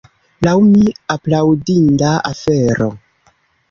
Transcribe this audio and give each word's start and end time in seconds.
Lau 0.47 0.55
mi 0.69 0.85
aplaudinda 1.17 2.17
afero. 2.35 2.93